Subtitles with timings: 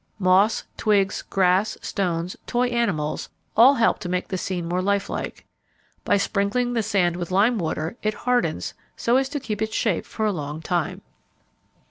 [0.17, 5.45] Moss, twigs, grass, stones, toy animals all help to make the scene more lifelike.
[6.03, 10.05] By sprinkling the sand with lime water it hardens so as to keep its shape
[10.07, 11.01] for a long time.